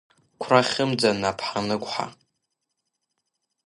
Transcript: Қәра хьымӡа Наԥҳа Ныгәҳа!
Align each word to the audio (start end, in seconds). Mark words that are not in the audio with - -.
Қәра 0.41 0.61
хьымӡа 0.69 1.09
Наԥҳа 1.21 1.67
Ныгәҳа! 1.67 2.05